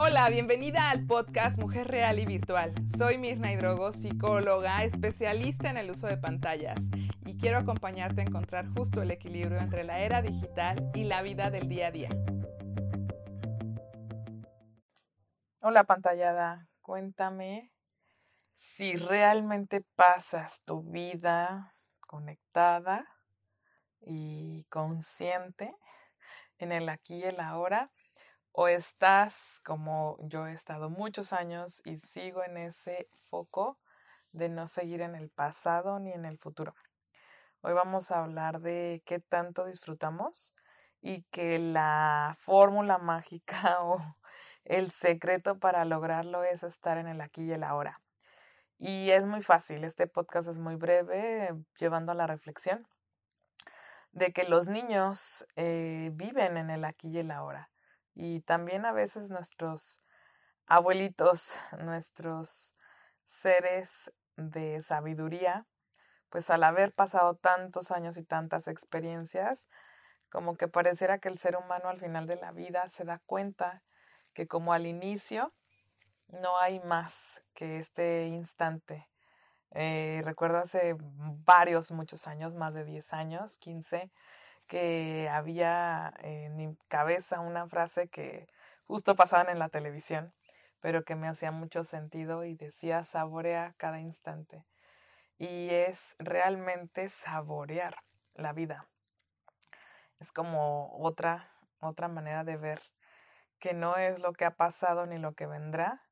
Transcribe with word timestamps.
Hola, 0.00 0.30
bienvenida 0.30 0.90
al 0.90 1.04
podcast 1.06 1.58
Mujer 1.58 1.88
Real 1.88 2.20
y 2.20 2.24
Virtual. 2.24 2.72
Soy 2.96 3.18
Mirna 3.18 3.52
Hidrogo, 3.52 3.90
psicóloga, 3.90 4.84
especialista 4.84 5.70
en 5.70 5.76
el 5.76 5.90
uso 5.90 6.06
de 6.06 6.16
pantallas 6.16 6.78
y 7.26 7.36
quiero 7.36 7.58
acompañarte 7.58 8.20
a 8.20 8.24
encontrar 8.24 8.68
justo 8.76 9.02
el 9.02 9.10
equilibrio 9.10 9.58
entre 9.58 9.82
la 9.82 9.98
era 9.98 10.22
digital 10.22 10.92
y 10.94 11.02
la 11.02 11.22
vida 11.22 11.50
del 11.50 11.68
día 11.68 11.88
a 11.88 11.90
día. 11.90 12.10
Hola 15.62 15.82
pantallada, 15.82 16.68
cuéntame 16.80 17.72
si 18.52 18.94
realmente 18.94 19.84
pasas 19.96 20.62
tu 20.64 20.84
vida 20.84 21.74
conectada 21.98 23.04
y 24.00 24.64
consciente 24.68 25.74
en 26.58 26.70
el 26.70 26.88
aquí 26.88 27.16
y 27.16 27.24
el 27.24 27.40
ahora 27.40 27.90
o 28.60 28.66
estás 28.66 29.60
como 29.64 30.16
yo 30.20 30.48
he 30.48 30.52
estado 30.52 30.90
muchos 30.90 31.32
años 31.32 31.80
y 31.84 31.94
sigo 31.94 32.42
en 32.42 32.56
ese 32.56 33.08
foco 33.12 33.78
de 34.32 34.48
no 34.48 34.66
seguir 34.66 35.00
en 35.00 35.14
el 35.14 35.28
pasado 35.30 36.00
ni 36.00 36.10
en 36.10 36.24
el 36.24 36.38
futuro. 36.38 36.74
Hoy 37.60 37.72
vamos 37.72 38.10
a 38.10 38.18
hablar 38.18 38.60
de 38.60 39.00
qué 39.06 39.20
tanto 39.20 39.64
disfrutamos 39.64 40.56
y 41.00 41.22
que 41.30 41.60
la 41.60 42.34
fórmula 42.36 42.98
mágica 42.98 43.78
o 43.82 44.00
el 44.64 44.90
secreto 44.90 45.60
para 45.60 45.84
lograrlo 45.84 46.42
es 46.42 46.64
estar 46.64 46.98
en 46.98 47.06
el 47.06 47.20
aquí 47.20 47.44
y 47.44 47.52
el 47.52 47.62
ahora. 47.62 48.00
Y 48.76 49.10
es 49.10 49.24
muy 49.24 49.40
fácil, 49.40 49.84
este 49.84 50.08
podcast 50.08 50.48
es 50.48 50.58
muy 50.58 50.74
breve, 50.74 51.54
llevando 51.78 52.10
a 52.10 52.16
la 52.16 52.26
reflexión 52.26 52.88
de 54.10 54.32
que 54.32 54.48
los 54.48 54.66
niños 54.66 55.46
eh, 55.54 56.10
viven 56.14 56.56
en 56.56 56.70
el 56.70 56.84
aquí 56.84 57.10
y 57.10 57.18
el 57.18 57.30
ahora 57.30 57.70
y 58.20 58.40
también 58.40 58.84
a 58.84 58.90
veces 58.90 59.30
nuestros 59.30 60.00
abuelitos, 60.66 61.60
nuestros 61.78 62.74
seres 63.24 64.12
de 64.36 64.82
sabiduría, 64.82 65.66
pues 66.28 66.50
al 66.50 66.64
haber 66.64 66.92
pasado 66.92 67.36
tantos 67.36 67.92
años 67.92 68.16
y 68.16 68.24
tantas 68.24 68.66
experiencias, 68.66 69.68
como 70.30 70.56
que 70.56 70.66
pareciera 70.66 71.18
que 71.18 71.28
el 71.28 71.38
ser 71.38 71.56
humano 71.56 71.88
al 71.88 72.00
final 72.00 72.26
de 72.26 72.34
la 72.34 72.50
vida 72.50 72.88
se 72.88 73.04
da 73.04 73.20
cuenta 73.24 73.84
que 74.32 74.48
como 74.48 74.72
al 74.72 74.86
inicio 74.86 75.54
no 76.26 76.58
hay 76.58 76.80
más 76.80 77.44
que 77.54 77.78
este 77.78 78.26
instante. 78.26 79.08
Eh, 79.70 80.22
recuerdo 80.24 80.58
hace 80.58 80.96
varios, 80.98 81.92
muchos 81.92 82.26
años, 82.26 82.56
más 82.56 82.74
de 82.74 82.84
10 82.84 83.12
años, 83.12 83.58
15, 83.58 84.10
que 84.68 85.28
había 85.32 86.14
en 86.20 86.56
mi 86.56 86.76
cabeza 86.88 87.40
una 87.40 87.66
frase 87.66 88.08
que 88.08 88.46
justo 88.84 89.16
pasaban 89.16 89.48
en 89.48 89.58
la 89.58 89.70
televisión, 89.70 90.32
pero 90.80 91.04
que 91.04 91.16
me 91.16 91.26
hacía 91.26 91.50
mucho 91.50 91.82
sentido 91.82 92.44
y 92.44 92.54
decía 92.54 93.02
saborea 93.02 93.74
cada 93.78 93.98
instante. 93.98 94.64
Y 95.38 95.70
es 95.70 96.14
realmente 96.18 97.08
saborear 97.08 97.96
la 98.34 98.52
vida. 98.52 98.86
Es 100.20 100.32
como 100.32 100.96
otra, 100.98 101.50
otra 101.80 102.08
manera 102.08 102.44
de 102.44 102.56
ver 102.56 102.82
que 103.58 103.74
no 103.74 103.96
es 103.96 104.20
lo 104.20 104.32
que 104.32 104.44
ha 104.44 104.54
pasado 104.56 105.06
ni 105.06 105.18
lo 105.18 105.32
que 105.32 105.46
vendrá, 105.46 106.02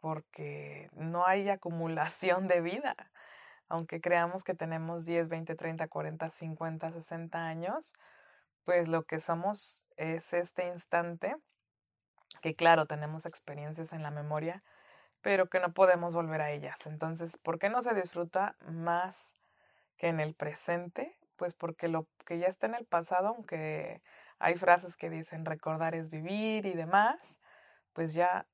porque 0.00 0.88
no 0.92 1.26
hay 1.26 1.48
acumulación 1.50 2.46
de 2.48 2.62
vida 2.62 2.96
aunque 3.70 4.00
creamos 4.00 4.44
que 4.44 4.54
tenemos 4.54 5.06
10, 5.06 5.28
20, 5.28 5.54
30, 5.54 5.88
40, 5.88 6.28
50, 6.28 6.92
60 6.92 7.46
años, 7.46 7.94
pues 8.64 8.88
lo 8.88 9.04
que 9.04 9.20
somos 9.20 9.84
es 9.96 10.34
este 10.34 10.68
instante, 10.68 11.36
que 12.42 12.54
claro, 12.54 12.86
tenemos 12.86 13.26
experiencias 13.26 13.92
en 13.92 14.02
la 14.02 14.10
memoria, 14.10 14.62
pero 15.22 15.48
que 15.48 15.60
no 15.60 15.72
podemos 15.72 16.14
volver 16.14 16.42
a 16.42 16.50
ellas. 16.50 16.86
Entonces, 16.86 17.36
¿por 17.38 17.58
qué 17.58 17.70
no 17.70 17.82
se 17.82 17.94
disfruta 17.94 18.56
más 18.66 19.36
que 19.96 20.08
en 20.08 20.20
el 20.20 20.34
presente? 20.34 21.16
Pues 21.36 21.54
porque 21.54 21.88
lo 21.88 22.06
que 22.26 22.38
ya 22.38 22.46
está 22.46 22.66
en 22.66 22.74
el 22.74 22.86
pasado, 22.86 23.28
aunque 23.28 24.02
hay 24.38 24.56
frases 24.56 24.96
que 24.96 25.10
dicen 25.10 25.44
recordar 25.44 25.94
es 25.94 26.10
vivir 26.10 26.66
y 26.66 26.74
demás, 26.74 27.40
pues 27.92 28.14
ya 28.14 28.46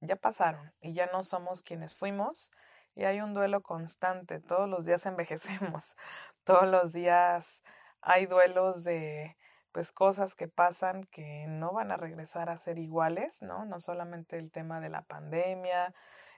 ya 0.00 0.16
pasaron 0.16 0.72
y 0.80 0.92
ya 0.92 1.06
no 1.06 1.22
somos 1.22 1.62
quienes 1.62 1.94
fuimos 1.94 2.50
y 2.94 3.04
hay 3.04 3.20
un 3.20 3.34
duelo 3.34 3.62
constante, 3.62 4.40
todos 4.40 4.68
los 4.68 4.84
días 4.84 5.06
envejecemos, 5.06 5.96
todos 6.44 6.66
los 6.68 6.92
días 6.92 7.62
hay 8.00 8.26
duelos 8.26 8.84
de 8.84 9.36
pues 9.72 9.90
cosas 9.90 10.36
que 10.36 10.46
pasan 10.46 11.02
que 11.04 11.46
no 11.48 11.72
van 11.72 11.90
a 11.90 11.96
regresar 11.96 12.48
a 12.48 12.56
ser 12.56 12.78
iguales, 12.78 13.42
¿no? 13.42 13.64
No 13.64 13.80
solamente 13.80 14.38
el 14.38 14.52
tema 14.52 14.78
de 14.78 14.88
la 14.88 15.02
pandemia, 15.02 15.92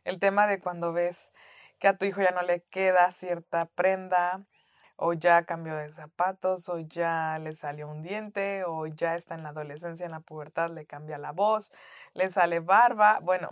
el 0.05 0.19
tema 0.19 0.47
de 0.47 0.59
cuando 0.59 0.95
ves 0.95 1.33
que 1.79 1.89
a 1.89 1.99
tu 1.99 2.07
hijo 2.07 2.23
ya 2.23 2.31
no 2.31 2.41
le 2.41 2.63
queda 2.63 3.11
cierta 3.13 3.67
prenda, 3.67 4.47
o 4.97 5.13
ya 5.13 5.45
cambió 5.45 5.77
de 5.77 5.93
zapatos, 5.93 6.69
o 6.69 6.79
ya 6.79 7.39
le 7.39 7.53
salió 7.53 7.89
un 7.89 8.03
diente, 8.03 8.65
o 8.65 8.87
ya 8.87 9.15
está 9.15 9.35
en 9.35 9.43
la 9.43 9.51
adolescencia, 9.51 10.07
en 10.07 10.13
la 10.13 10.21
pubertad, 10.21 10.71
le 10.71 10.87
cambia 10.87 11.19
la 11.19 11.33
voz, 11.33 11.71
le 12.15 12.31
sale 12.31 12.61
barba. 12.61 13.19
Bueno, 13.21 13.51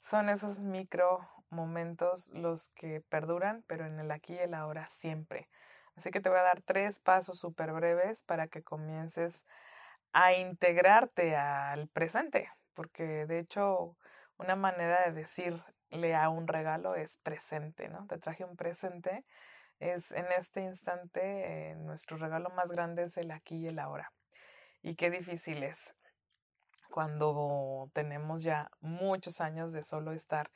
son 0.00 0.28
esos 0.28 0.60
micro 0.60 1.28
momentos 1.50 2.28
los 2.36 2.68
que 2.68 3.00
perduran, 3.00 3.64
pero 3.66 3.86
en 3.86 3.98
el 3.98 4.10
aquí 4.10 4.34
y 4.34 4.38
el 4.38 4.54
ahora 4.54 4.86
siempre. 4.86 5.48
Así 5.96 6.10
que 6.10 6.20
te 6.20 6.28
voy 6.28 6.38
a 6.38 6.42
dar 6.42 6.60
tres 6.60 7.00
pasos 7.00 7.38
súper 7.38 7.72
breves 7.72 8.22
para 8.22 8.46
que 8.46 8.62
comiences 8.62 9.44
a 10.12 10.32
integrarte 10.32 11.36
al 11.36 11.88
presente, 11.88 12.50
porque 12.74 13.26
de 13.26 13.40
hecho 13.40 13.96
una 14.38 14.56
manera 14.56 15.04
de 15.04 15.12
decirle 15.12 16.14
a 16.14 16.28
un 16.28 16.46
regalo 16.46 16.94
es 16.94 17.16
presente, 17.18 17.88
¿no? 17.88 18.06
Te 18.06 18.18
traje 18.18 18.44
un 18.44 18.56
presente, 18.56 19.24
es 19.80 20.12
en 20.12 20.26
este 20.32 20.62
instante 20.62 21.70
eh, 21.70 21.74
nuestro 21.76 22.16
regalo 22.16 22.50
más 22.50 22.70
grande 22.70 23.04
es 23.04 23.16
el 23.16 23.30
aquí 23.30 23.56
y 23.56 23.68
el 23.68 23.78
ahora. 23.78 24.12
Y 24.82 24.94
qué 24.94 25.10
difícil 25.10 25.62
es 25.62 25.94
cuando 26.90 27.90
tenemos 27.92 28.42
ya 28.42 28.70
muchos 28.80 29.40
años 29.40 29.72
de 29.72 29.84
solo 29.84 30.12
estar 30.12 30.50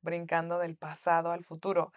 brincando 0.00 0.58
del 0.58 0.76
pasado 0.76 1.32
al 1.32 1.44
futuro. 1.44 1.92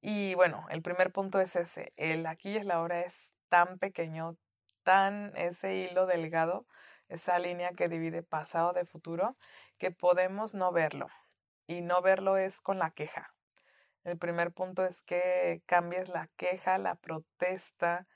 Y 0.00 0.34
bueno, 0.34 0.66
el 0.70 0.82
primer 0.82 1.12
punto 1.12 1.40
es 1.40 1.56
ese, 1.56 1.92
el 1.96 2.26
aquí 2.26 2.56
es 2.56 2.64
la 2.64 2.80
hora 2.80 3.00
es 3.00 3.32
tan 3.48 3.78
pequeño, 3.78 4.36
tan 4.84 5.36
ese 5.36 5.76
hilo 5.76 6.06
delgado, 6.06 6.66
esa 7.08 7.38
línea 7.38 7.72
que 7.72 7.88
divide 7.88 8.22
pasado 8.22 8.72
de 8.72 8.84
futuro, 8.84 9.36
que 9.78 9.90
podemos 9.90 10.54
no 10.54 10.72
verlo. 10.72 11.08
Y 11.66 11.82
no 11.82 12.00
verlo 12.02 12.36
es 12.38 12.60
con 12.60 12.78
la 12.78 12.90
queja. 12.90 13.34
El 14.04 14.18
primer 14.18 14.52
punto 14.52 14.84
es 14.84 15.02
que 15.02 15.62
cambies 15.66 16.08
la 16.08 16.28
queja, 16.36 16.78
la 16.78 16.94
protesta, 16.94 18.06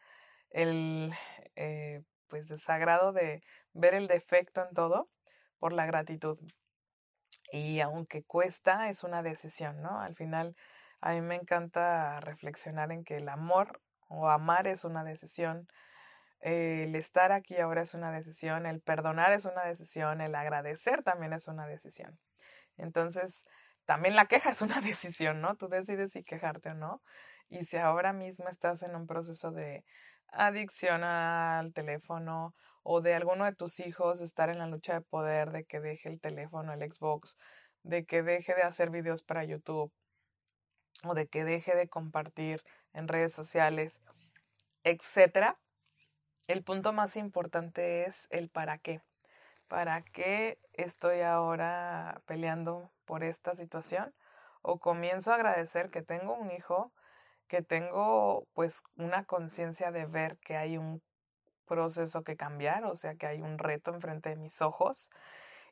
el 0.50 1.12
eh, 1.56 2.02
pues 2.28 2.48
desagrado 2.48 3.12
de 3.12 3.42
ver 3.74 3.94
el 3.94 4.08
defecto 4.08 4.64
en 4.66 4.72
todo 4.74 5.10
por 5.58 5.72
la 5.72 5.86
gratitud. 5.86 6.38
Y 7.52 7.80
aunque 7.80 8.24
cuesta, 8.24 8.88
es 8.88 9.04
una 9.04 9.22
decisión, 9.22 9.82
¿no? 9.82 10.00
Al 10.00 10.14
final, 10.14 10.56
a 11.02 11.12
mí 11.12 11.20
me 11.20 11.34
encanta 11.34 12.18
reflexionar 12.20 12.90
en 12.92 13.04
que 13.04 13.18
el 13.18 13.28
amor 13.28 13.82
o 14.08 14.30
amar 14.30 14.66
es 14.66 14.84
una 14.84 15.04
decisión, 15.04 15.68
el 16.40 16.94
estar 16.94 17.30
aquí 17.30 17.58
ahora 17.58 17.82
es 17.82 17.92
una 17.92 18.10
decisión, 18.10 18.64
el 18.64 18.80
perdonar 18.80 19.32
es 19.32 19.44
una 19.44 19.64
decisión, 19.64 20.22
el 20.22 20.34
agradecer 20.34 21.02
también 21.02 21.34
es 21.34 21.46
una 21.46 21.66
decisión. 21.66 22.18
Entonces, 22.78 23.44
también 23.84 24.16
la 24.16 24.24
queja 24.24 24.50
es 24.50 24.62
una 24.62 24.80
decisión, 24.80 25.42
¿no? 25.42 25.54
Tú 25.56 25.68
decides 25.68 26.12
si 26.12 26.24
quejarte 26.24 26.70
o 26.70 26.74
no. 26.74 27.02
Y 27.50 27.64
si 27.66 27.76
ahora 27.76 28.14
mismo 28.14 28.48
estás 28.48 28.82
en 28.82 28.96
un 28.96 29.06
proceso 29.06 29.52
de 29.52 29.84
adicción 30.32 31.04
al 31.04 31.72
teléfono 31.72 32.54
o 32.82 33.00
de 33.00 33.14
alguno 33.14 33.44
de 33.44 33.54
tus 33.54 33.80
hijos 33.80 34.20
estar 34.20 34.48
en 34.48 34.58
la 34.58 34.66
lucha 34.66 34.94
de 34.94 35.00
poder, 35.02 35.50
de 35.50 35.64
que 35.64 35.80
deje 35.80 36.08
el 36.08 36.20
teléfono, 36.20 36.72
el 36.72 36.92
Xbox, 36.92 37.36
de 37.82 38.04
que 38.04 38.22
deje 38.22 38.54
de 38.54 38.62
hacer 38.62 38.90
videos 38.90 39.22
para 39.22 39.44
YouTube 39.44 39.92
o 41.04 41.14
de 41.14 41.26
que 41.28 41.44
deje 41.44 41.76
de 41.76 41.88
compartir 41.88 42.62
en 42.92 43.08
redes 43.08 43.32
sociales, 43.32 44.00
etcétera. 44.84 45.58
El 46.48 46.64
punto 46.64 46.92
más 46.92 47.16
importante 47.16 48.04
es 48.04 48.26
el 48.30 48.48
para 48.48 48.78
qué. 48.78 49.00
¿Para 49.68 50.02
qué 50.02 50.58
estoy 50.74 51.20
ahora 51.20 52.20
peleando 52.26 52.90
por 53.04 53.24
esta 53.24 53.54
situación? 53.54 54.14
O 54.60 54.78
comienzo 54.78 55.32
a 55.32 55.36
agradecer 55.36 55.90
que 55.90 56.02
tengo 56.02 56.34
un 56.34 56.50
hijo, 56.50 56.92
que 57.48 57.62
tengo 57.62 58.46
pues 58.54 58.82
una 58.96 59.24
conciencia 59.24 59.90
de 59.90 60.06
ver 60.06 60.38
que 60.38 60.56
hay 60.56 60.78
un 60.78 61.02
proceso 61.66 62.22
que 62.22 62.36
cambiar, 62.36 62.84
o 62.84 62.96
sea 62.96 63.14
que 63.14 63.26
hay 63.26 63.40
un 63.40 63.58
reto 63.58 63.92
enfrente 63.94 64.30
de 64.30 64.36
mis 64.36 64.60
ojos 64.62 65.10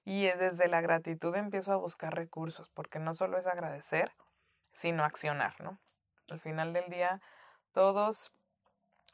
y 0.05 0.27
desde 0.27 0.69
la 0.69 0.81
gratitud 0.81 1.35
empiezo 1.37 1.73
a 1.73 1.77
buscar 1.77 2.15
recursos, 2.15 2.71
porque 2.71 2.99
no 2.99 3.15
solo 3.15 3.39
es 3.39 3.47
agradecer, 3.47 4.13
sino 4.73 5.05
accionar, 5.05 5.61
¿no? 5.61 5.79
Al 6.31 6.41
final 6.41 6.73
del 6.73 6.89
día, 6.89 7.21
todos 7.73 8.33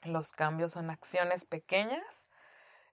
los 0.05 0.33
cambios 0.33 0.73
son 0.73 0.91
acciones 0.91 1.45
pequeñas 1.45 2.29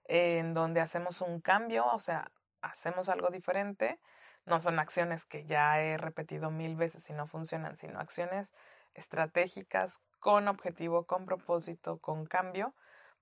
en 0.06 0.54
donde 0.54 0.80
hacemos 0.80 1.20
un 1.20 1.40
cambio, 1.40 1.86
o 1.86 2.00
sea, 2.00 2.30
hacemos 2.62 3.08
algo 3.08 3.30
diferente. 3.30 4.00
No 4.46 4.60
son 4.60 4.78
acciones 4.78 5.24
que 5.24 5.44
ya 5.44 5.80
he 5.80 5.96
repetido 5.96 6.50
mil 6.50 6.76
veces 6.76 7.08
y 7.08 7.12
no 7.12 7.26
funcionan, 7.26 7.76
sino 7.76 8.00
acciones 8.00 8.52
estratégicas 8.94 10.00
con 10.20 10.48
objetivo, 10.48 11.04
con 11.04 11.26
propósito, 11.26 11.98
con 11.98 12.26
cambio 12.26 12.74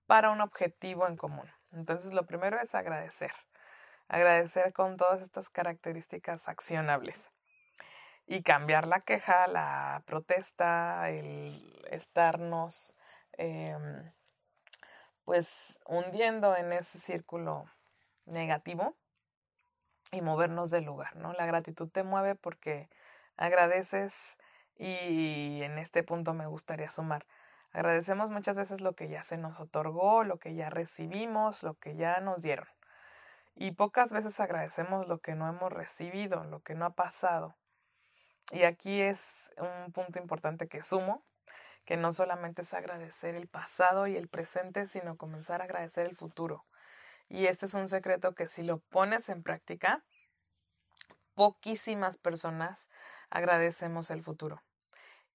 para 0.07 0.31
un 0.31 0.41
objetivo 0.41 1.07
en 1.07 1.17
común. 1.17 1.51
Entonces, 1.73 2.13
lo 2.13 2.27
primero 2.27 2.61
es 2.61 2.75
agradecer. 2.75 3.33
Agradecer 4.09 4.73
con 4.73 4.97
todas 4.97 5.23
estas 5.23 5.49
características 5.49 6.49
accionables. 6.49 7.31
Y 8.27 8.43
cambiar 8.43 8.87
la 8.87 9.01
queja, 9.01 9.49
la 9.49 10.03
protesta, 10.07 11.11
el 11.11 11.87
estarnos 11.91 12.95
em, 13.33 14.13
pues 15.25 15.81
hundiendo 15.87 16.57
en 16.57 16.73
ese 16.73 16.99
círculo 16.99 17.67
negativo 18.27 18.97
y 20.13 20.21
movernos 20.21 20.71
del 20.71 20.85
lugar, 20.85 21.17
¿no? 21.17 21.33
La 21.33 21.47
gratitud 21.47 21.89
te 21.89 22.03
mueve 22.03 22.35
porque 22.35 22.89
agradeces 23.37 24.39
y 24.77 25.63
en 25.63 25.79
este 25.79 26.03
punto 26.03 26.35
me 26.35 26.47
gustaría 26.47 26.91
sumar. 26.91 27.27
Agradecemos 27.73 28.31
muchas 28.31 28.57
veces 28.57 28.81
lo 28.81 28.95
que 28.95 29.09
ya 29.09 29.23
se 29.23 29.39
nos 29.39 29.59
otorgó, 29.59 30.25
lo 30.25 30.39
que 30.39 30.55
ya 30.55 30.69
recibimos, 30.69 31.63
lo 31.63 31.75
que 31.75 31.97
ya 31.97 32.21
nos 32.21 32.43
dieron. 32.43 32.69
Y 33.55 33.73
pocas 33.73 34.13
veces 34.13 34.41
agradecemos 34.41 35.09
lo 35.09 35.21
que 35.21 35.35
no 35.35 35.49
hemos 35.49 35.73
recibido, 35.73 36.45
lo 36.45 36.61
que 36.61 36.75
no 36.75 36.85
ha 36.85 36.95
pasado. 36.95 37.55
Y 38.51 38.65
aquí 38.65 39.01
es 39.01 39.51
un 39.57 39.93
punto 39.93 40.19
importante 40.19 40.69
que 40.69 40.83
sumo, 40.83 41.23
que 41.85 41.97
no 41.97 42.13
solamente 42.13 42.63
es 42.63 42.75
agradecer 42.75 43.35
el 43.35 43.49
pasado 43.49 44.07
y 44.07 44.17
el 44.17 44.29
presente, 44.29 44.87
sino 44.87 45.17
comenzar 45.17 45.63
a 45.63 45.65
agradecer 45.65 46.07
el 46.07 46.15
futuro. 46.15 46.65
Y 47.29 47.47
este 47.47 47.67
es 47.67 47.75
un 47.75 47.89
secreto 47.89 48.35
que 48.35 48.49
si 48.49 48.63
lo 48.63 48.79
pones 48.79 49.31
en 49.31 49.43
práctica, 49.43 50.05
poquísimas 51.35 52.17
personas 52.17 52.89
agradecemos 53.31 54.11
el 54.11 54.23
futuro. 54.23 54.63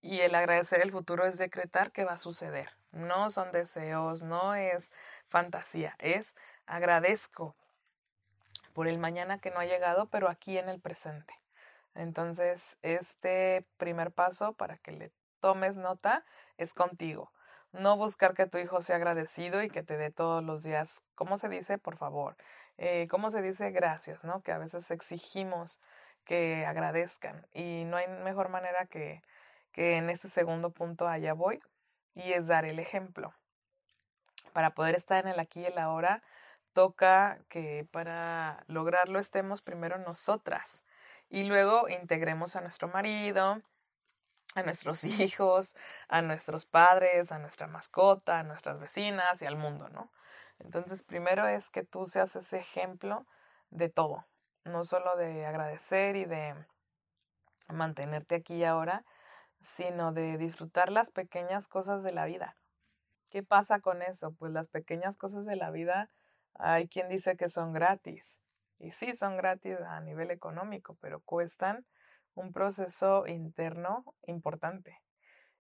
Y 0.02 0.22
el 0.22 0.36
agradecer 0.36 0.82
el 0.82 0.92
futuro 0.92 1.26
es 1.26 1.38
decretar 1.38 1.92
que 1.92 2.06
va 2.06 2.14
a 2.14 2.18
suceder. 2.18 2.70
No 2.92 3.30
son 3.30 3.52
deseos, 3.52 4.24
no 4.24 4.56
es 4.56 4.92
fantasía, 5.28 5.96
es 6.00 6.36
agradezco 6.66 7.56
por 8.74 8.88
el 8.88 9.00
mañana 9.00 9.40
que 9.40 9.52
no 9.52 9.60
ha 9.60 9.66
llegado, 9.66 10.08
pero 10.10 10.30
aquí 10.30 10.58
en 10.58 10.70
el 10.70 10.80
presente. 10.80 11.34
Entonces, 11.96 12.78
este 12.84 13.66
primer 13.78 14.12
paso 14.12 14.54
para 14.54 14.78
que 14.78 14.92
le 14.92 15.12
tomes 15.40 15.78
nota 15.78 16.24
es 16.58 16.74
contigo. 16.74 17.32
No 17.72 17.98
buscar 17.98 18.34
que 18.34 18.46
tu 18.46 18.60
hijo 18.60 18.82
sea 18.82 18.98
agradecido 18.98 19.64
y 19.64 19.70
que 19.70 19.84
te 19.84 19.98
dé 19.98 20.12
todos 20.12 20.44
los 20.44 20.62
días, 20.64 21.02
¿cómo 21.16 21.38
se 21.38 21.50
dice? 21.50 21.78
Por 21.78 21.98
favor. 21.98 22.38
Eh, 22.78 23.08
¿Cómo 23.10 23.32
se 23.32 23.42
dice? 23.42 23.72
Gracias, 23.72 24.24
¿no? 24.24 24.42
Que 24.44 24.52
a 24.52 24.58
veces 24.58 24.92
exigimos 24.92 25.80
que 26.26 26.66
agradezcan 26.66 27.48
y 27.54 27.86
no 27.86 27.98
hay 27.98 28.08
mejor 28.08 28.50
manera 28.50 28.86
que, 28.86 29.24
que 29.72 29.98
en 29.98 30.10
este 30.10 30.30
segundo 30.30 30.72
punto 30.72 31.08
allá 31.08 31.34
voy 31.34 31.60
y 32.16 32.34
es 32.34 32.48
dar 32.48 32.66
el 32.66 32.80
ejemplo. 32.80 33.34
Para 34.54 34.72
poder 34.74 34.96
estar 34.96 35.26
en 35.26 35.32
el 35.32 35.40
aquí 35.40 35.62
y 35.62 35.66
el 35.66 35.78
ahora, 35.78 36.22
toca 36.74 37.40
que 37.50 37.88
para 37.92 38.64
lograrlo 38.68 39.20
estemos 39.20 39.62
primero 39.62 39.98
nosotras 39.98 40.84
y 41.30 41.46
luego 41.46 41.90
integremos 41.90 42.56
a 42.56 42.62
nuestro 42.62 42.88
marido, 42.88 43.62
a 44.56 44.64
nuestros 44.64 45.04
hijos, 45.04 45.76
a 46.08 46.22
nuestros 46.22 46.66
padres, 46.66 47.32
a 47.32 47.40
nuestra 47.40 47.68
mascota, 47.68 48.40
a 48.40 48.44
nuestras 48.44 48.80
vecinas 48.80 49.42
y 49.42 49.46
al 49.46 49.56
mundo, 49.58 49.90
¿no? 49.90 50.12
Entonces, 50.60 51.04
primero 51.04 51.48
es 51.48 51.70
que 51.70 51.84
tú 51.84 52.06
seas 52.06 52.36
ese 52.36 52.60
ejemplo 52.60 53.26
de 53.70 53.90
todo, 53.90 54.26
no 54.64 54.84
solo 54.84 55.16
de 55.16 55.46
agradecer 55.46 56.16
y 56.16 56.26
de 56.26 56.56
mantenerte 57.70 58.36
aquí 58.36 58.56
y 58.56 58.64
ahora, 58.64 59.06
sino 59.60 60.12
de 60.12 60.38
disfrutar 60.38 60.92
las 60.92 61.12
pequeñas 61.12 61.68
cosas 61.68 62.04
de 62.04 62.14
la 62.14 62.26
vida. 62.26 62.58
¿Qué 63.30 63.44
pasa 63.44 63.80
con 63.80 64.02
eso? 64.02 64.32
Pues 64.32 64.52
las 64.52 64.68
pequeñas 64.68 65.18
cosas 65.18 65.46
de 65.46 65.56
la 65.56 65.72
vida, 65.72 66.10
hay 66.56 66.88
quien 66.88 67.10
dice 67.10 67.36
que 67.36 67.50
son 67.50 67.74
gratis. 67.74 68.40
Y 68.80 68.92
sí, 68.92 69.14
son 69.14 69.38
gratis 69.38 69.80
a 69.82 70.00
nivel 70.02 70.32
económico, 70.32 70.96
pero 71.02 71.20
cuestan 71.22 71.86
un 72.36 72.54
proceso 72.54 73.26
interno 73.28 74.06
importante. 74.24 75.02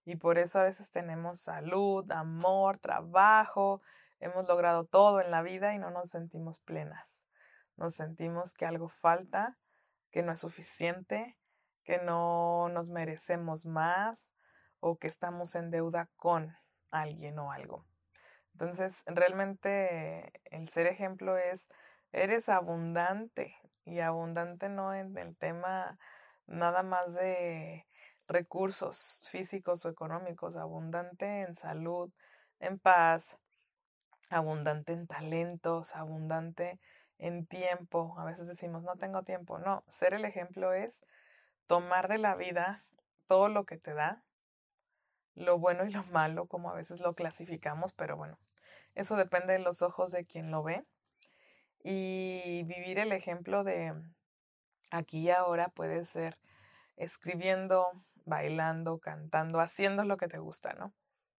Y 0.08 0.16
por 0.16 0.38
eso 0.38 0.62
a 0.62 0.64
veces 0.64 0.90
tenemos 0.90 1.42
salud, 1.42 2.10
amor, 2.12 2.78
trabajo, 2.78 3.82
hemos 4.22 4.48
logrado 4.48 4.86
todo 4.86 5.20
en 5.20 5.32
la 5.32 5.42
vida 5.42 5.74
y 5.74 5.80
no 5.80 5.92
nos 5.92 6.12
sentimos 6.12 6.62
plenas. 6.62 7.26
Nos 7.76 7.96
sentimos 7.96 8.54
que 8.54 8.66
algo 8.66 8.88
falta, 8.88 9.58
que 10.10 10.24
no 10.24 10.32
es 10.32 10.40
suficiente, 10.40 11.38
que 11.84 11.98
no 11.98 12.70
nos 12.70 12.90
merecemos 12.90 13.66
más 13.66 14.32
o 14.80 14.98
que 14.98 15.08
estamos 15.08 15.56
en 15.56 15.72
deuda 15.72 16.10
con 16.16 16.56
alguien 16.90 17.38
o 17.38 17.52
algo. 17.52 17.86
Entonces, 18.54 19.04
realmente 19.08 20.32
el 20.46 20.70
ser 20.70 20.88
ejemplo 20.88 21.38
es, 21.38 21.68
eres 22.14 22.48
abundante 22.48 23.58
y 23.84 24.00
abundante 24.00 24.70
no 24.70 24.94
en 24.94 25.18
el 25.18 25.36
tema 25.36 26.00
nada 26.46 26.82
más 26.82 27.14
de 27.14 27.86
recursos 28.28 29.24
físicos 29.30 29.86
o 29.86 29.90
económicos, 29.90 30.56
abundante 30.56 31.42
en 31.42 31.56
salud, 31.56 32.12
en 32.60 32.80
paz, 32.80 33.38
abundante 34.30 34.94
en 34.94 35.08
talentos, 35.08 35.96
abundante 35.96 36.80
en 37.18 37.46
tiempo. 37.46 38.16
A 38.18 38.26
veces 38.26 38.48
decimos, 38.48 38.84
no 38.84 38.96
tengo 38.98 39.24
tiempo. 39.24 39.60
No, 39.60 39.84
ser 39.88 40.14
el 40.14 40.26
ejemplo 40.26 40.74
es 40.74 41.04
tomar 41.68 42.08
de 42.08 42.18
la 42.18 42.36
vida 42.36 42.86
todo 43.28 43.50
lo 43.50 43.66
que 43.66 43.78
te 43.78 43.94
da, 43.94 44.24
lo 45.36 45.60
bueno 45.60 45.86
y 45.86 45.92
lo 45.92 46.04
malo, 46.06 46.48
como 46.48 46.72
a 46.72 46.76
veces 46.76 47.00
lo 47.02 47.14
clasificamos, 47.14 47.94
pero 47.94 48.18
bueno, 48.18 48.40
eso 48.96 49.16
depende 49.16 49.54
de 49.54 49.60
los 49.60 49.82
ojos 49.82 50.12
de 50.12 50.26
quien 50.26 50.50
lo 50.50 50.64
ve. 50.64 50.86
Y 51.84 52.64
vivir 52.64 53.00
el 53.00 53.12
ejemplo 53.12 53.64
de 53.64 53.94
aquí 54.92 55.20
y 55.20 55.30
ahora 55.30 55.70
puede 55.70 56.04
ser 56.06 56.38
escribiendo, 56.96 57.86
bailando, 58.28 59.00
cantando, 59.00 59.60
haciendo 59.62 60.04
lo 60.04 60.18
que 60.18 60.28
te 60.28 60.38
gusta, 60.38 60.74
¿no? 60.74 60.94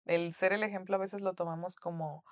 El 0.06 0.32
ser 0.32 0.55
el 0.55 0.62
ejemplo 0.62 0.96
a 0.96 0.99
veces 0.99 1.20
lo 1.20 1.35
tomamos 1.35 1.76
como, 1.76 2.25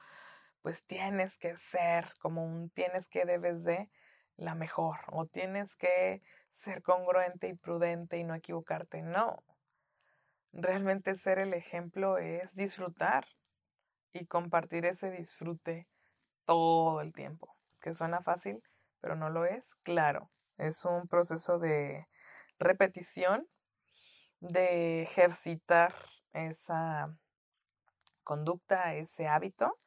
pues 0.62 0.85
tienes 0.87 1.37
que 1.38 1.56
ser, 1.56 2.12
como 2.20 2.43
un 2.44 2.70
tienes 2.70 3.06
que 3.06 3.26
debes 3.26 3.64
de 3.64 3.91
la 4.37 4.55
mejor, 4.55 4.97
o 5.12 5.26
tienes 5.26 5.76
que 5.76 6.23
ser 6.48 6.82
congruente 6.82 7.48
y 7.48 7.55
prudente 7.55 8.19
y 8.19 8.25
no 8.25 8.34
equivocarte. 8.34 9.03
No. 9.03 9.44
Realmente 10.53 11.15
ser 11.17 11.39
el 11.39 11.53
ejemplo 11.53 12.17
es 12.17 12.55
disfrutar 12.55 13.27
y 14.15 14.27
compartir 14.27 14.86
ese 14.86 15.10
disfrute 15.10 15.86
todo 16.46 17.03
el 17.03 17.13
tiempo. 17.13 17.55
Que 17.82 17.93
suena 17.93 18.22
fácil, 18.22 18.63
pero 19.01 19.17
no 19.17 19.29
lo 19.29 19.44
es. 19.44 19.75
Claro, 19.82 20.31
es 20.56 20.82
un 20.86 21.08
proceso 21.08 21.58
de 21.58 22.06
repetición, 22.58 23.46
de 24.48 25.03
ejercitar 25.03 25.94
esa 26.32 27.17
conducta, 28.22 28.94
ese 28.94 29.29
hábito 29.29 29.79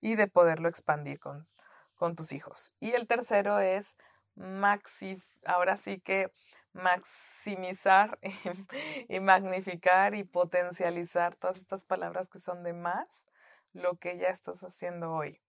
y 0.00 0.16
de 0.16 0.26
poderlo 0.26 0.68
expandir 0.68 1.18
con, 1.18 1.48
con 1.94 2.14
tus 2.14 2.32
hijos. 2.32 2.74
Y 2.80 2.92
el 2.92 3.06
tercero 3.06 3.58
es 3.58 3.96
maxi, 4.34 5.22
ahora 5.44 5.76
sí 5.76 5.98
que 5.98 6.30
maximizar 6.76 8.18
y, 9.08 9.20
magnificar 9.20 10.14
y 10.14 10.24
potencializar 10.24 11.34
todas 11.34 11.56
estas 11.56 11.84
palabras 11.84 12.28
que 12.28 12.38
son 12.38 12.62
de 12.62 12.74
más 12.74 13.26
lo 13.72 13.96
que 13.96 14.18
ya 14.18 14.28
estás 14.28 14.62
haciendo 14.62 15.12
hoy. 15.12 15.40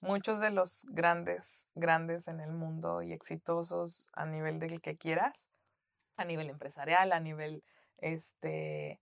Muchos 0.00 0.40
de 0.40 0.50
los 0.50 0.84
grandes, 0.90 1.66
grandes 1.74 2.28
en 2.28 2.40
el 2.40 2.52
mundo 2.52 3.02
y 3.02 3.12
exitosos 3.12 4.10
a 4.12 4.26
nivel 4.26 4.58
del 4.58 4.80
que 4.80 4.96
quieras, 4.96 5.48
a 6.16 6.24
nivel 6.24 6.50
empresarial, 6.50 7.12
a 7.12 7.20
nivel 7.20 7.62
este, 7.98 9.00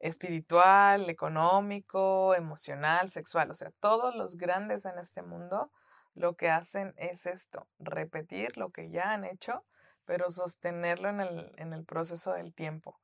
espiritual, 0.00 1.08
económico, 1.08 2.34
emocional, 2.34 3.08
sexual, 3.08 3.50
o 3.50 3.54
sea, 3.54 3.70
todos 3.80 4.14
los 4.14 4.36
grandes 4.36 4.84
en 4.84 4.98
este 4.98 5.22
mundo 5.22 5.70
lo 6.14 6.34
que 6.34 6.50
hacen 6.50 6.92
es 6.96 7.26
esto, 7.26 7.66
repetir 7.78 8.56
lo 8.58 8.70
que 8.70 8.90
ya 8.90 9.12
han 9.12 9.24
hecho, 9.24 9.64
pero 10.04 10.30
sostenerlo 10.30 11.08
en 11.08 11.20
el, 11.20 11.52
en 11.56 11.72
el 11.72 11.84
proceso 11.84 12.32
del 12.32 12.52
tiempo. 12.52 12.98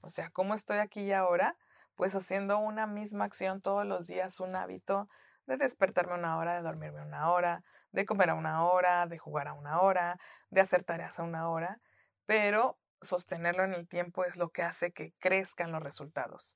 O 0.00 0.08
sea, 0.08 0.30
¿cómo 0.30 0.54
estoy 0.54 0.78
aquí 0.78 1.00
y 1.00 1.12
ahora? 1.12 1.56
Pues 1.94 2.14
haciendo 2.14 2.58
una 2.58 2.86
misma 2.86 3.24
acción 3.24 3.60
todos 3.60 3.86
los 3.86 4.06
días, 4.06 4.40
un 4.40 4.54
hábito 4.54 5.08
de 5.46 5.56
despertarme 5.56 6.14
una 6.14 6.36
hora, 6.38 6.54
de 6.54 6.62
dormirme 6.62 7.02
una 7.02 7.30
hora, 7.30 7.64
de 7.92 8.04
comer 8.04 8.30
a 8.30 8.34
una 8.34 8.64
hora, 8.64 9.06
de 9.06 9.18
jugar 9.18 9.48
a 9.48 9.52
una 9.52 9.80
hora, 9.80 10.18
de 10.50 10.60
hacer 10.60 10.84
tareas 10.84 11.18
a 11.18 11.22
una 11.22 11.48
hora, 11.48 11.80
pero 12.26 12.78
sostenerlo 13.02 13.64
en 13.64 13.74
el 13.74 13.86
tiempo 13.86 14.24
es 14.24 14.36
lo 14.36 14.50
que 14.50 14.62
hace 14.62 14.92
que 14.92 15.12
crezcan 15.18 15.72
los 15.72 15.82
resultados. 15.82 16.54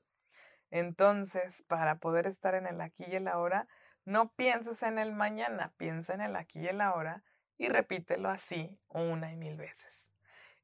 Entonces, 0.71 1.62
para 1.69 1.97
poder 1.97 2.26
estar 2.26 2.55
en 2.55 2.67
el 2.67 2.81
aquí 2.81 3.05
y 3.09 3.17
el 3.17 3.29
ahora, 3.29 3.69
no 4.05 4.33
pienses 4.33 4.83
en 4.83 4.99
el 4.99 5.12
mañana, 5.12 5.73
piensa 5.76 6.15
en 6.15 6.21
el 6.21 6.37
aquí 6.37 6.61
y 6.61 6.69
el 6.69 6.81
ahora 6.81 7.23
y 7.59 7.69
repítelo 7.69 8.29
así 8.29 8.79
una 8.88 9.33
y 9.33 9.37
mil 9.37 9.57
veces. 9.57 10.11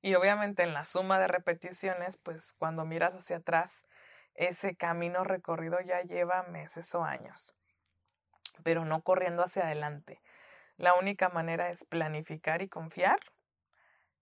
Y 0.00 0.14
obviamente 0.14 0.62
en 0.62 0.74
la 0.74 0.84
suma 0.84 1.18
de 1.18 1.28
repeticiones, 1.28 2.16
pues 2.16 2.52
cuando 2.52 2.84
miras 2.84 3.14
hacia 3.14 3.36
atrás, 3.36 3.84
ese 4.34 4.76
camino 4.76 5.24
recorrido 5.24 5.80
ya 5.80 6.02
lleva 6.02 6.42
meses 6.44 6.94
o 6.94 7.04
años, 7.04 7.54
pero 8.62 8.84
no 8.84 9.02
corriendo 9.02 9.44
hacia 9.44 9.64
adelante. 9.64 10.20
La 10.76 10.94
única 10.94 11.28
manera 11.28 11.70
es 11.70 11.84
planificar 11.84 12.62
y 12.62 12.68
confiar 12.68 13.20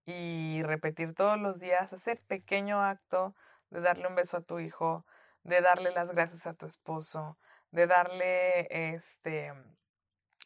y 0.07 0.62
repetir 0.62 1.14
todos 1.14 1.38
los 1.38 1.61
días 1.61 1.92
ese 1.92 2.16
pequeño 2.16 2.83
acto 2.83 3.35
de 3.71 3.80
darle 3.80 4.09
un 4.09 4.14
beso 4.14 4.38
a 4.38 4.42
tu 4.42 4.59
hijo, 4.59 5.04
de 5.42 5.61
darle 5.61 5.92
las 5.92 6.12
gracias 6.12 6.47
a 6.47 6.54
tu 6.54 6.66
esposo, 6.66 7.38
de 7.71 7.87
darle 7.87 8.95
este 8.95 9.52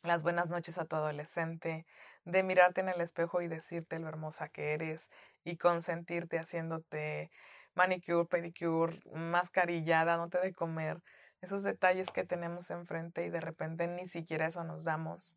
las 0.02 0.22
buenas 0.22 0.50
noches 0.50 0.76
a 0.76 0.84
tu 0.84 0.96
adolescente, 0.96 1.86
de 2.24 2.42
mirarte 2.42 2.82
en 2.82 2.90
el 2.90 3.00
espejo 3.00 3.40
y 3.40 3.48
decirte 3.48 3.98
lo 3.98 4.08
hermosa 4.08 4.48
que 4.50 4.74
eres 4.74 5.10
y 5.44 5.56
consentirte 5.56 6.38
haciéndote 6.38 7.30
manicure, 7.74 8.26
pedicure, 8.26 9.00
mascarilla, 9.14 10.04
dándote 10.04 10.38
de 10.40 10.52
comer, 10.52 11.02
esos 11.40 11.62
detalles 11.62 12.10
que 12.10 12.24
tenemos 12.24 12.70
enfrente 12.70 13.24
y 13.24 13.30
de 13.30 13.40
repente 13.40 13.86
ni 13.88 14.08
siquiera 14.08 14.46
eso 14.46 14.64
nos 14.64 14.84
damos, 14.84 15.36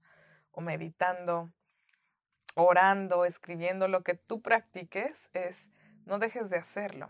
o 0.51 0.61
meditando, 0.61 1.51
orando, 2.57 3.23
escribiendo, 3.25 3.87
lo 3.87 4.01
que 4.01 4.15
tú 4.15 4.41
practiques 4.41 5.29
es 5.33 5.71
no 6.05 6.19
dejes 6.19 6.49
de 6.49 6.57
hacerlo. 6.57 7.09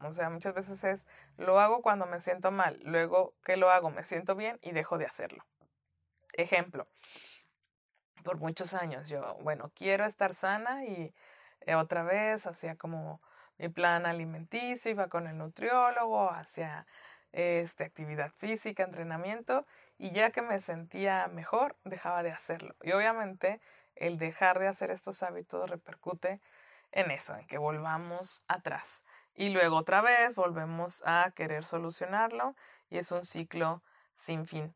O 0.00 0.12
sea, 0.12 0.30
muchas 0.30 0.54
veces 0.54 0.84
es 0.84 1.06
lo 1.36 1.60
hago 1.60 1.82
cuando 1.82 2.06
me 2.06 2.20
siento 2.20 2.50
mal, 2.50 2.80
luego 2.82 3.34
¿qué 3.44 3.56
lo 3.56 3.70
hago? 3.70 3.90
Me 3.90 4.04
siento 4.04 4.34
bien 4.34 4.58
y 4.62 4.72
dejo 4.72 4.98
de 4.98 5.06
hacerlo. 5.06 5.44
Ejemplo, 6.32 6.86
por 8.24 8.38
muchos 8.38 8.74
años 8.74 9.08
yo, 9.08 9.36
bueno, 9.42 9.70
quiero 9.74 10.04
estar 10.04 10.34
sana 10.34 10.84
y 10.84 11.14
eh, 11.60 11.74
otra 11.74 12.02
vez 12.02 12.46
hacía 12.46 12.76
como 12.76 13.20
mi 13.58 13.68
plan 13.68 14.06
alimenticio, 14.06 14.90
iba 14.90 15.08
con 15.08 15.26
el 15.26 15.38
nutriólogo, 15.38 16.30
hacia 16.30 16.86
este, 17.32 17.84
actividad 17.84 18.30
física, 18.32 18.82
entrenamiento, 18.82 19.66
y 19.98 20.10
ya 20.10 20.30
que 20.30 20.42
me 20.42 20.60
sentía 20.60 21.28
mejor, 21.28 21.76
dejaba 21.84 22.22
de 22.22 22.32
hacerlo. 22.32 22.74
Y 22.82 22.92
obviamente 22.92 23.60
el 23.96 24.18
dejar 24.18 24.58
de 24.58 24.68
hacer 24.68 24.90
estos 24.90 25.22
hábitos 25.22 25.68
repercute 25.68 26.40
en 26.92 27.10
eso, 27.10 27.34
en 27.36 27.46
que 27.46 27.58
volvamos 27.58 28.44
atrás. 28.48 29.02
Y 29.34 29.50
luego 29.50 29.76
otra 29.76 30.00
vez 30.00 30.34
volvemos 30.34 31.02
a 31.04 31.30
querer 31.34 31.64
solucionarlo 31.64 32.54
y 32.88 32.98
es 32.98 33.12
un 33.12 33.24
ciclo 33.24 33.82
sin 34.14 34.46
fin. 34.46 34.74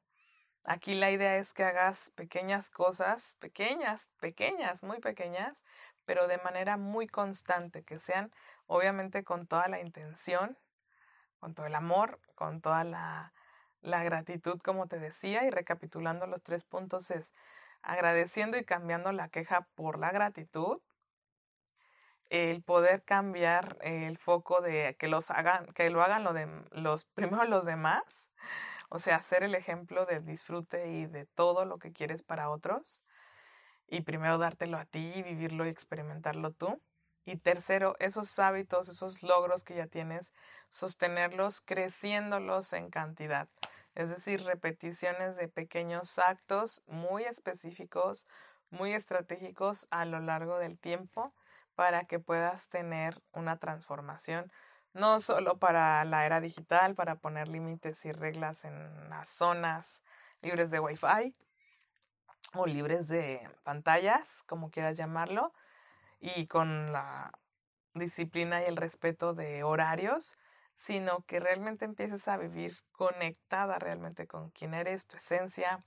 Aquí 0.64 0.94
la 0.94 1.10
idea 1.10 1.36
es 1.36 1.54
que 1.54 1.64
hagas 1.64 2.10
pequeñas 2.14 2.68
cosas, 2.68 3.36
pequeñas, 3.38 4.10
pequeñas, 4.20 4.82
muy 4.82 5.00
pequeñas, 5.00 5.64
pero 6.04 6.28
de 6.28 6.38
manera 6.38 6.76
muy 6.76 7.06
constante, 7.06 7.82
que 7.82 7.98
sean 7.98 8.30
obviamente 8.66 9.24
con 9.24 9.46
toda 9.46 9.68
la 9.68 9.80
intención, 9.80 10.58
con 11.38 11.54
todo 11.54 11.66
el 11.66 11.74
amor, 11.74 12.20
con 12.34 12.60
toda 12.60 12.84
la, 12.84 13.32
la 13.80 14.04
gratitud, 14.04 14.60
como 14.60 14.86
te 14.86 14.98
decía, 14.98 15.44
y 15.44 15.50
recapitulando 15.50 16.26
los 16.26 16.42
tres 16.42 16.64
puntos 16.64 17.10
es 17.10 17.34
agradeciendo 17.82 18.56
y 18.56 18.64
cambiando 18.64 19.12
la 19.12 19.28
queja 19.28 19.66
por 19.74 19.98
la 19.98 20.10
gratitud, 20.10 20.80
el 22.30 22.62
poder 22.62 23.02
cambiar 23.02 23.76
el 23.80 24.16
foco 24.16 24.60
de 24.60 24.96
que 24.98 25.08
los 25.08 25.30
hagan, 25.30 25.66
que 25.74 25.90
lo 25.90 26.02
hagan 26.02 26.24
lo 26.24 26.32
de 26.32 26.48
los 26.70 27.04
primero 27.14 27.44
los 27.44 27.66
demás, 27.66 28.30
o 28.88 28.98
sea, 28.98 29.20
ser 29.20 29.42
el 29.42 29.54
ejemplo 29.54 30.06
del 30.06 30.24
disfrute 30.24 30.88
y 30.88 31.06
de 31.06 31.26
todo 31.26 31.64
lo 31.64 31.78
que 31.78 31.92
quieres 31.92 32.22
para 32.22 32.50
otros, 32.50 33.02
y 33.86 34.02
primero 34.02 34.38
dártelo 34.38 34.78
a 34.78 34.84
ti 34.84 35.12
y 35.16 35.22
vivirlo 35.22 35.66
y 35.66 35.68
experimentarlo 35.68 36.52
tú. 36.52 36.80
Y 37.24 37.36
tercero, 37.36 37.96
esos 37.98 38.38
hábitos, 38.38 38.88
esos 38.88 39.22
logros 39.22 39.62
que 39.62 39.74
ya 39.74 39.86
tienes, 39.86 40.32
sostenerlos 40.70 41.60
creciéndolos 41.60 42.72
en 42.72 42.90
cantidad. 42.90 43.48
Es 43.94 44.08
decir, 44.10 44.44
repeticiones 44.44 45.36
de 45.36 45.48
pequeños 45.48 46.18
actos 46.18 46.82
muy 46.86 47.24
específicos, 47.24 48.26
muy 48.70 48.92
estratégicos 48.92 49.86
a 49.90 50.04
lo 50.04 50.20
largo 50.20 50.58
del 50.58 50.78
tiempo 50.78 51.34
para 51.74 52.04
que 52.04 52.18
puedas 52.18 52.68
tener 52.68 53.20
una 53.32 53.58
transformación, 53.58 54.52
no 54.92 55.20
solo 55.20 55.58
para 55.58 56.04
la 56.04 56.26
era 56.26 56.40
digital, 56.40 56.94
para 56.94 57.16
poner 57.16 57.48
límites 57.48 58.04
y 58.04 58.12
reglas 58.12 58.64
en 58.64 59.08
las 59.08 59.28
zonas 59.28 60.02
libres 60.42 60.70
de 60.70 60.80
Wi-Fi 60.80 61.34
o 62.54 62.66
libres 62.66 63.08
de 63.08 63.48
pantallas, 63.62 64.42
como 64.46 64.70
quieras 64.70 64.96
llamarlo, 64.96 65.52
y 66.18 66.46
con 66.46 66.92
la 66.92 67.32
disciplina 67.94 68.62
y 68.62 68.66
el 68.66 68.76
respeto 68.76 69.34
de 69.34 69.62
horarios, 69.62 70.36
sino 70.80 71.26
que 71.26 71.40
realmente 71.40 71.84
empieces 71.84 72.26
a 72.26 72.38
vivir 72.38 72.78
conectada 72.92 73.78
realmente 73.78 74.26
con 74.26 74.50
quién 74.52 74.72
eres, 74.72 75.06
tu 75.06 75.18
esencia, 75.18 75.84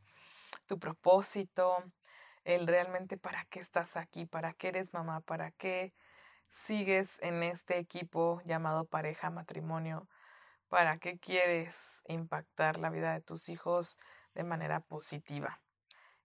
tu 0.67 0.77
propósito, 0.77 1.83
el 2.43 2.67
realmente 2.67 3.17
para 3.17 3.43
qué 3.45 3.59
estás 3.59 3.97
aquí, 3.97 4.27
para 4.27 4.53
qué 4.53 4.67
eres 4.67 4.93
mamá, 4.93 5.21
para 5.21 5.49
qué 5.49 5.95
sigues 6.47 7.19
en 7.23 7.41
este 7.41 7.79
equipo 7.79 8.39
llamado 8.45 8.85
pareja, 8.85 9.31
matrimonio, 9.31 10.07
para 10.69 10.95
qué 10.97 11.17
quieres 11.17 12.03
impactar 12.07 12.77
la 12.77 12.91
vida 12.91 13.13
de 13.13 13.21
tus 13.21 13.49
hijos 13.49 13.97
de 14.35 14.43
manera 14.43 14.79
positiva 14.79 15.59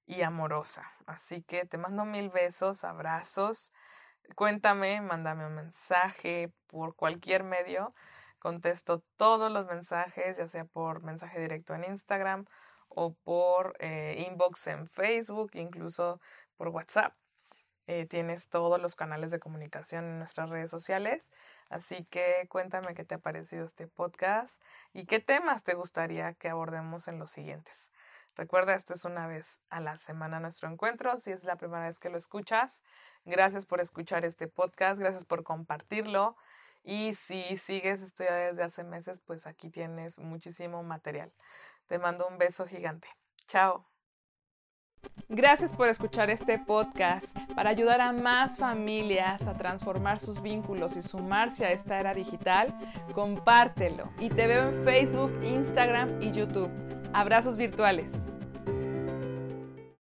y 0.05 0.21
amorosa. 0.21 0.93
Así 1.07 1.43
que 1.43 1.65
te 1.65 1.79
mando 1.79 2.05
mil 2.05 2.29
besos, 2.29 2.85
abrazos. 2.85 3.73
Cuéntame, 4.35 5.01
mándame 5.01 5.47
un 5.47 5.55
mensaje 5.55 6.53
por 6.67 6.95
cualquier 6.95 7.45
medio. 7.45 7.95
Contesto 8.39 9.03
todos 9.17 9.51
los 9.51 9.67
mensajes, 9.67 10.37
ya 10.37 10.49
sea 10.49 10.65
por 10.65 11.03
mensaje 11.03 11.41
directo 11.41 11.75
en 11.75 11.85
Instagram 11.85 12.47
o 12.89 13.15
por 13.15 13.77
eh, 13.81 14.25
inbox 14.29 14.69
en 14.69 14.87
Facebook, 14.87 15.51
incluso 15.55 16.21
por 16.57 16.69
WhatsApp. 16.69 17.15
Eh, 17.87 18.07
tienes 18.07 18.49
todos 18.49 18.79
los 18.81 18.97
canales 18.97 19.31
de 19.31 19.39
comunicación 19.39 20.05
en 20.05 20.19
nuestras 20.19 20.51
redes 20.51 20.71
sociales. 20.71 21.31
Así 21.71 22.05
que 22.05 22.47
cuéntame 22.51 22.95
qué 22.95 23.05
te 23.05 23.15
ha 23.15 23.19
parecido 23.19 23.65
este 23.65 23.87
podcast 23.89 24.63
y 24.93 25.07
qué 25.07 25.21
temas 25.21 25.65
te 25.65 25.75
gustaría 25.75 26.35
que 26.35 26.49
abordemos 26.49 27.09
en 27.09 27.19
los 27.19 27.31
siguientes. 27.31 27.91
Recuerda, 28.37 28.75
esto 28.75 28.95
es 28.95 29.05
una 29.05 29.27
vez 29.27 29.61
a 29.69 29.81
la 29.81 29.97
semana 29.97 30.39
nuestro 30.39 30.71
encuentro. 30.71 31.19
Si 31.19 31.33
es 31.33 31.45
la 31.45 31.57
primera 31.57 31.85
vez 31.85 31.99
que 31.99 32.11
lo 32.11 32.19
escuchas, 32.19 32.83
gracias 33.25 33.67
por 33.67 33.81
escuchar 33.81 34.25
este 34.25 34.49
podcast, 34.49 35.01
gracias 35.01 35.25
por 35.25 35.43
compartirlo. 35.43 36.37
Y 36.89 37.13
si 37.13 37.59
sigues 37.59 38.15
ya 38.15 38.35
desde 38.35 38.63
hace 38.63 38.83
meses, 38.83 39.21
pues 39.21 39.47
aquí 39.47 39.69
tienes 39.69 40.19
muchísimo 40.19 40.83
material. 40.83 41.31
Te 41.87 41.99
mando 41.99 42.27
un 42.27 42.39
beso 42.39 42.67
gigante. 42.67 43.09
Chao. 43.47 43.87
Gracias 45.29 45.75
por 45.75 45.91
escuchar 45.91 46.31
este 46.31 46.59
podcast. 46.59 47.37
Para 47.55 47.69
ayudar 47.69 48.01
a 48.01 48.13
más 48.15 48.57
familias 48.57 49.47
a 49.47 49.59
transformar 49.59 50.19
sus 50.19 50.41
vínculos 50.41 50.97
y 50.97 51.03
sumarse 51.03 51.67
a 51.67 51.73
esta 51.73 52.01
era 52.01 52.15
digital, 52.15 52.75
compártelo. 53.13 54.11
Y 54.19 54.31
te 54.31 54.47
veo 54.47 54.71
en 54.71 54.85
Facebook, 54.87 55.43
Instagram 55.45 56.23
y 56.23 56.33
YouTube. 56.33 56.71
Abrazos 57.13 57.59
virtuales. 57.59 58.28